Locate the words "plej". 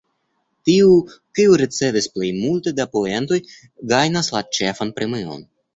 2.15-2.31